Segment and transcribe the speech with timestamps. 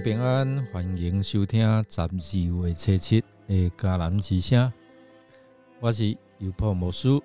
[0.00, 2.08] 平安，欢迎收听十二
[2.66, 4.70] 月七七的迦南之声。
[5.80, 7.22] 我是尤破魔术，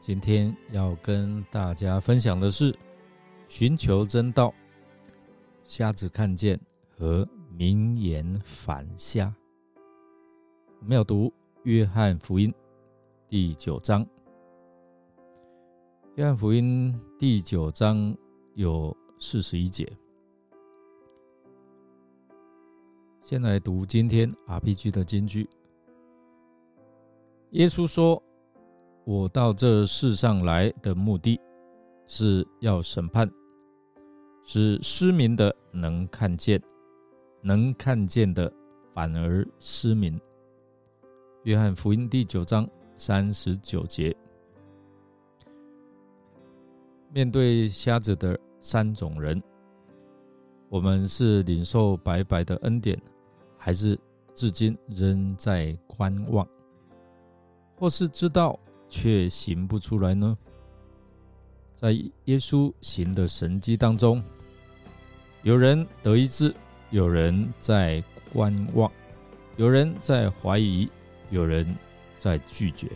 [0.00, 2.76] 今天要跟大家分享的是
[3.48, 4.54] 寻求真道、
[5.64, 6.60] 瞎子看见
[6.96, 9.34] 和名言反瞎。
[10.80, 11.32] 我们要读
[11.64, 12.52] 约翰福音
[13.28, 14.06] 第九章。
[16.14, 18.16] 约翰福音第九章
[18.54, 19.90] 有四十一节。
[23.24, 25.48] 先来读今天 RPG 的金句。
[27.52, 28.22] 耶稣说
[29.06, 31.40] ：“我到这世上来的目的，
[32.06, 33.26] 是要审判，
[34.44, 36.62] 使失明的能看见，
[37.40, 38.52] 能看见的
[38.92, 40.20] 反而失明。”
[41.44, 44.14] 约翰福音第九章三十九节。
[47.10, 49.42] 面对瞎子的三种人，
[50.68, 53.00] 我们是领受白白的恩典。
[53.64, 53.98] 还是
[54.34, 56.46] 至今仍在观望，
[57.78, 60.36] 或是知道却行不出来呢？
[61.74, 61.92] 在
[62.26, 64.22] 耶稣行的神迹当中，
[65.44, 66.54] 有人得医治，
[66.90, 68.04] 有人在
[68.34, 68.92] 观望，
[69.56, 70.86] 有人在怀疑，
[71.30, 71.74] 有人
[72.18, 72.90] 在拒绝。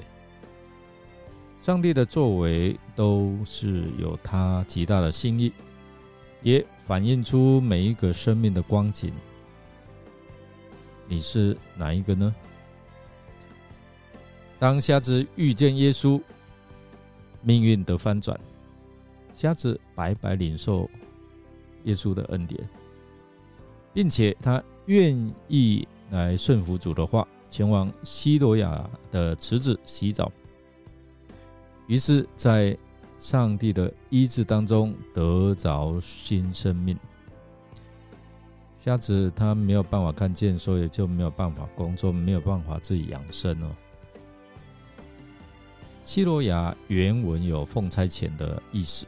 [1.63, 5.51] 上帝的作为都是有他极大的心意，
[6.43, 9.15] 也反映出每一个生命的光景。
[11.09, 12.35] 你是哪一个呢？
[14.59, 16.21] 当瞎子遇见耶稣，
[17.43, 18.39] 命运的翻转，
[19.35, 20.89] 瞎子白白领受
[21.85, 22.69] 耶稣的恩典，
[23.95, 25.17] 并且他愿
[25.49, 30.31] 意来顺服主的话，前往西罗亚的池子洗澡。
[31.87, 32.77] 于是，在
[33.19, 36.99] 上帝的医治当中得着新生命。
[38.85, 43.71] 瞎子他没有办法看见，所以就没有办法工作，没有办法自己养生哦。
[46.05, 49.05] 希罗亚原文有奉差遣的意思，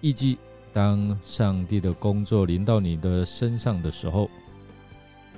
[0.00, 0.38] 意即
[0.72, 4.30] 当上帝的工作临到你的身上的时候，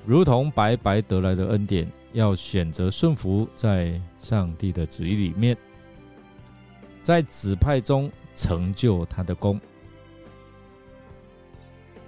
[0.05, 5.57] 如同白白得来的恩典，要选择顺服在上帝的旨意里面，
[7.01, 9.59] 在指派中成就他的功。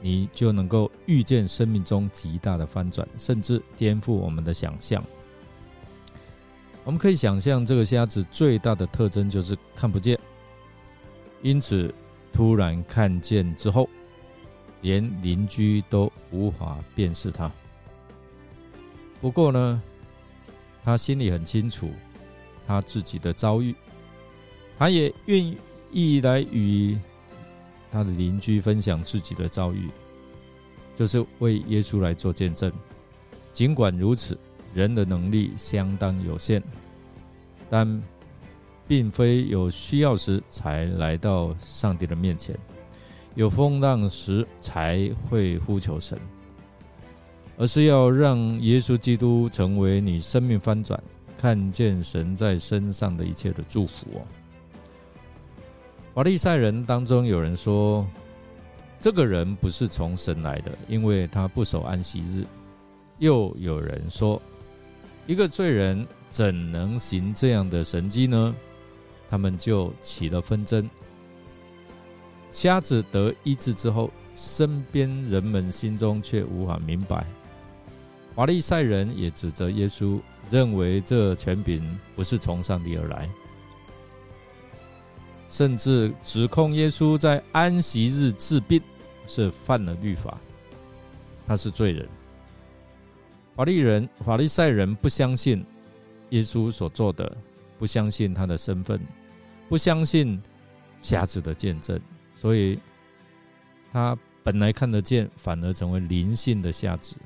[0.00, 5.02] 你就能够预见生命中极大的翻转，甚至颠覆我们的想象。
[6.84, 10.18] 我们可以想象，这个瞎子最大的特征就是看不见，
[11.42, 11.92] 因此
[12.32, 13.88] 突然看见之后，
[14.82, 17.50] 连邻居都无法辨识他。
[19.20, 19.82] 不过呢，
[20.84, 21.90] 他心里很清楚
[22.66, 23.74] 他自己的遭遇，
[24.78, 25.56] 他也愿
[25.90, 26.96] 意来与。
[27.90, 29.88] 他的邻居分享自己的遭遇，
[30.96, 32.72] 就是为耶稣来做见证。
[33.52, 34.38] 尽管如此，
[34.74, 36.62] 人的能力相当有限，
[37.70, 38.00] 但
[38.86, 42.56] 并非有需要时才来到上帝的面前，
[43.34, 46.18] 有风浪时才会呼求神，
[47.56, 51.02] 而是要让耶稣基督成为你生命翻转、
[51.36, 54.22] 看见神在身上的一切的祝福哦。
[56.18, 58.04] 法利赛人当中有人说，
[58.98, 62.44] 这个人不是从神来的，因为他不守安息日。
[63.18, 64.42] 又有人说，
[65.28, 68.52] 一个罪人怎能行这样的神迹呢？
[69.30, 70.90] 他们就起了纷争。
[72.50, 77.24] 瞎子得医治之后，身边人们心中却无法明白。
[78.34, 80.18] 法利赛人也指责耶稣，
[80.50, 83.28] 认为这权柄不是从上帝而来。
[85.48, 88.80] 甚至指控耶稣在安息日治病
[89.26, 90.38] 是犯了律法，
[91.46, 92.06] 他是罪人。
[93.56, 95.64] 法利人、法利赛人不相信
[96.30, 97.36] 耶稣所做的，
[97.78, 99.00] 不相信他的身份，
[99.68, 100.40] 不相信
[101.02, 101.98] 瞎子的见证，
[102.40, 102.78] 所以
[103.90, 107.16] 他本来看得见，反而成为灵性的瞎子。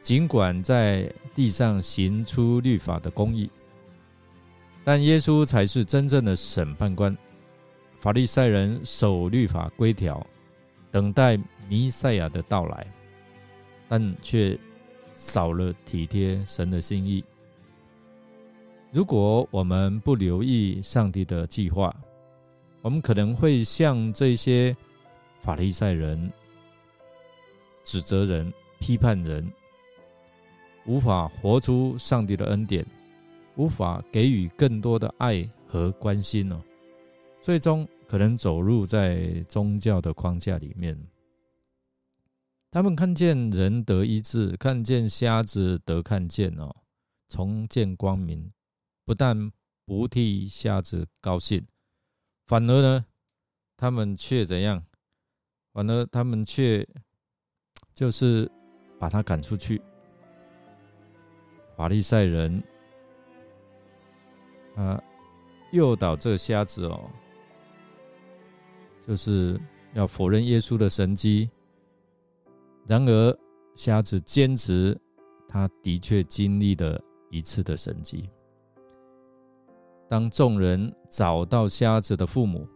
[0.00, 3.48] 尽管在地上行出律法的公义。
[4.84, 7.16] 但耶稣才是真正的审判官。
[8.00, 10.26] 法利赛人守律法规条，
[10.90, 11.38] 等待
[11.68, 12.86] 弥赛亚的到来，
[13.88, 14.58] 但却
[15.14, 17.22] 少了体贴神的心意。
[18.90, 21.94] 如果我们不留意上帝的计划，
[22.80, 24.76] 我们可能会像这些
[25.40, 26.30] 法利赛人，
[27.84, 29.48] 指责人、批判人，
[30.84, 32.84] 无法活出上帝的恩典。
[33.56, 36.62] 无法给予更多的爱和关心呢，
[37.40, 40.98] 最终可能走入在宗教的框架里面。
[42.70, 46.74] 他们看见人得医治，看见瞎子得看见哦，
[47.28, 48.50] 重见光明，
[49.04, 49.52] 不但
[49.84, 51.66] 不替瞎子高兴，
[52.46, 53.04] 反而呢，
[53.76, 54.82] 他们却怎样？
[55.74, 56.86] 反而他们却
[57.94, 58.50] 就是
[58.98, 59.80] 把他赶出去。
[61.76, 62.62] 法利赛人
[64.76, 65.02] 啊，
[65.72, 67.10] 诱导这瞎子哦，
[69.06, 69.60] 就是
[69.94, 71.50] 要否认耶稣的神迹。
[72.86, 73.38] 然而，
[73.74, 74.98] 瞎子坚持，
[75.48, 78.28] 他的确经历了一次的神迹。
[80.08, 82.66] 当众人找到瞎子的父母，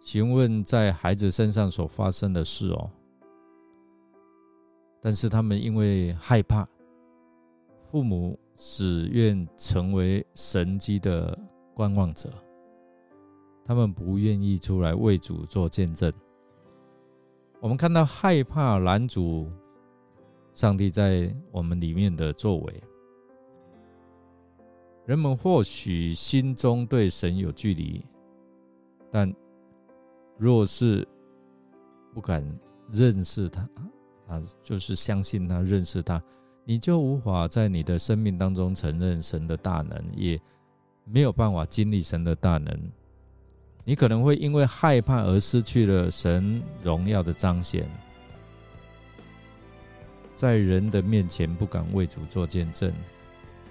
[0.00, 2.90] 询问在孩子身上所发生的事哦，
[5.00, 6.66] 但是他们因为害怕，
[7.92, 11.38] 父母只愿成为神迹的
[11.74, 12.30] 观望者，
[13.66, 16.10] 他们不愿意出来为主做见证。
[17.60, 19.46] 我们看到害怕拦阻
[20.54, 22.82] 上帝在我们里面的作为，
[25.04, 28.02] 人们或许心中对神有距离，
[29.10, 29.30] 但
[30.38, 31.06] 若是
[32.14, 32.42] 不敢
[32.90, 33.68] 认识他，
[34.28, 36.24] 啊，就是相信他、认识他，
[36.64, 40.40] 你就无法在你的生命当中承认神的大能，也
[41.04, 42.78] 没有办法经历神的大能。
[43.84, 47.88] 你可能会因为害怕而失去了神荣耀的彰显，
[50.36, 52.92] 在人的面前不敢为主做见证，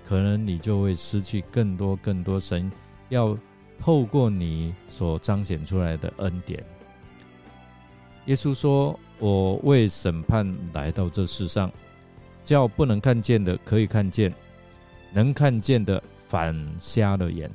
[0.06, 2.70] 可能你就会失去更多更多神
[3.08, 3.38] 要
[3.78, 6.62] 透过你所彰显出来的恩典。
[8.26, 11.72] 耶稣说：“我为审判来到这世上，
[12.44, 14.32] 叫不能看见的可以看见，
[15.14, 17.50] 能看见的反瞎了眼。”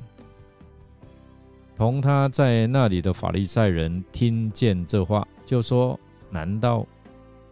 [1.75, 5.99] 同他在那里的法利赛人听见这话，就说
[6.31, 6.83] ：“难道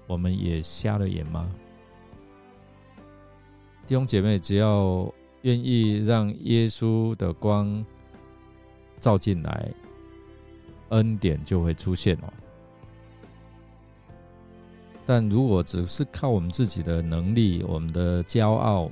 [0.07, 1.47] 我们也瞎了眼吗？”
[3.85, 7.85] 弟兄姐妹，只要愿意让耶稣的光
[8.97, 9.71] 照进来，
[10.89, 12.33] 恩典就会出现哦。
[15.05, 18.89] 但如果只是靠我们自己的能力，我们的骄傲，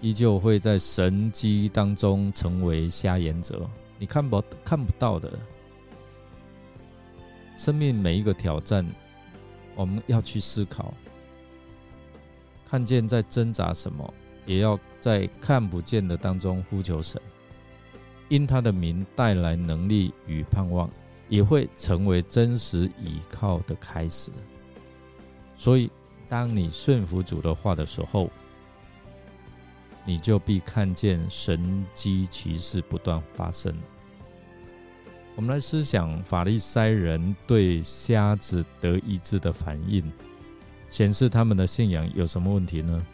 [0.00, 3.68] 依旧会在神机当中成为瞎眼者，
[3.98, 5.30] 你看不看不到的。
[7.58, 8.86] 生命每一个挑战，
[9.74, 10.94] 我们要去思考，
[12.66, 14.14] 看见在挣扎什么，
[14.46, 17.20] 也要在看不见的当中呼求神，
[18.30, 20.88] 因他的名带来能力与盼望，
[21.30, 24.30] 也会成为真实倚靠的开始。
[25.56, 25.90] 所以，
[26.28, 28.28] 当你顺服主的话的时候，
[30.04, 33.74] 你就必看见神机骑士不断发生。
[35.36, 40.12] 我们来思想法利赛人对瞎子得医治的反应，
[40.88, 43.06] 显示他们的信仰有什么问题呢？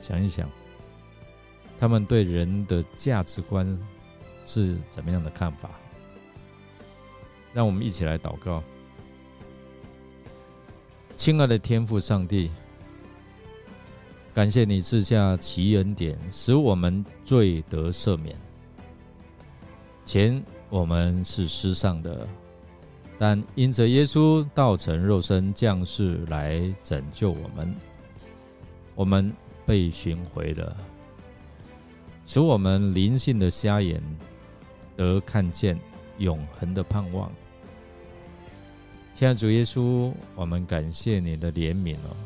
[0.00, 0.50] 想一想，
[1.78, 3.78] 他们对人的价值观
[4.44, 5.70] 是怎么样的看法？
[7.52, 8.62] 让我们一起来祷告，
[11.14, 12.50] 亲爱的天父上帝。
[14.34, 18.34] 感谢你赐下奇恩典，使我们罪得赦免。
[20.06, 22.26] 前我们是失上的，
[23.18, 27.74] 但因着耶稣道成肉身降世来拯救我们，
[28.94, 29.30] 我们
[29.66, 30.74] 被寻回了，
[32.24, 34.02] 使我们灵性的瞎眼
[34.96, 35.78] 得看见
[36.22, 37.30] 永恒的盼望。
[39.14, 42.16] 现在主耶稣，我们感谢你的怜悯哦，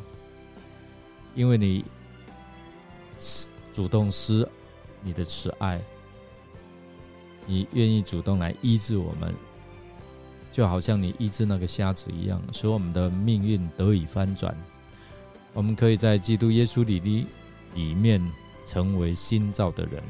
[1.35, 1.83] 因为你。
[3.73, 4.47] 主动施
[5.01, 5.81] 你的慈爱，
[7.47, 9.33] 你愿意主动来医治我们，
[10.51, 14.55] 就好像你医治那个瞎子一样，使我们的命运得以翻转。
[15.53, 17.25] 我们可以在基督耶稣里里
[17.73, 18.21] 里面
[18.67, 20.01] 成为新造的人。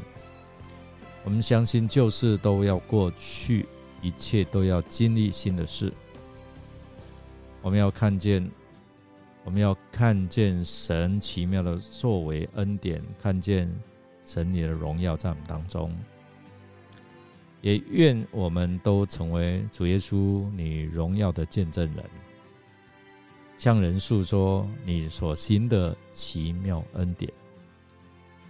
[1.24, 3.66] 我们相信旧事都要过去，
[4.02, 5.92] 一切都要经历新的事。
[7.62, 8.50] 我们要看见。
[9.44, 13.74] 我们要看见神奇妙的作为恩典，看见
[14.26, 15.90] 神你的荣耀在我们当中，
[17.62, 22.04] 也愿我们都成为主耶稣你荣耀的见证人，
[23.58, 27.32] 向人诉说你所行的奇妙恩典。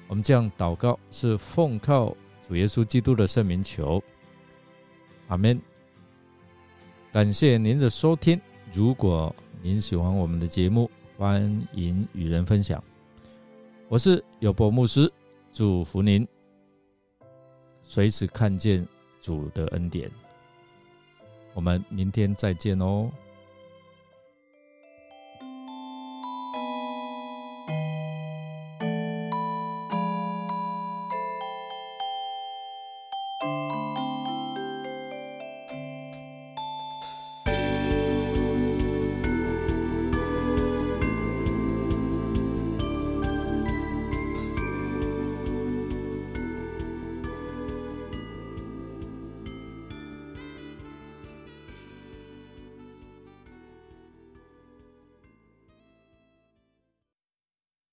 [0.08, 4.02] 我们这样祷告，是奉靠主耶稣基督的圣名求，
[5.28, 5.60] 阿门。
[7.12, 8.40] 感谢您的收听，
[8.72, 9.36] 如果。
[9.64, 12.82] 您喜欢我们的节目，欢迎与人分享。
[13.90, 15.12] 我是有博牧师，
[15.52, 16.26] 祝福您
[17.82, 18.88] 随时看见
[19.20, 20.10] 主的恩典。
[21.56, 23.10] 我们明天再见哦。